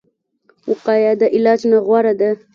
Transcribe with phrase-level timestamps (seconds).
[0.69, 2.29] وقایه د علاج نه غوره ده